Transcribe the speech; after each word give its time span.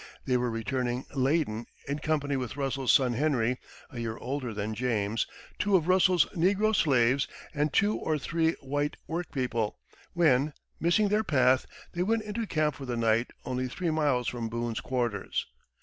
They 0.25 0.35
were 0.35 0.49
returning 0.49 1.05
laden, 1.13 1.67
in 1.87 1.99
company 1.99 2.35
with 2.35 2.57
Russell's 2.57 2.91
son 2.91 3.13
Henry, 3.13 3.59
a 3.91 3.99
year 3.99 4.17
older 4.17 4.51
than 4.51 4.73
James, 4.73 5.27
two 5.59 5.75
of 5.75 5.87
Russell's 5.87 6.25
negro 6.35 6.75
slaves, 6.75 7.27
and 7.53 7.71
two 7.71 7.95
or 7.97 8.17
three 8.17 8.53
white 8.61 8.97
workpeople, 9.05 9.77
when, 10.13 10.53
missing 10.79 11.09
their 11.09 11.23
path, 11.23 11.67
they 11.93 12.01
went 12.01 12.23
into 12.23 12.47
camp 12.47 12.73
for 12.73 12.87
the 12.87 12.97
night 12.97 13.29
only 13.45 13.67
three 13.67 13.91
miles 13.91 14.27
from 14.27 14.49
Boone's 14.49 14.79
quarters. 14.81 15.45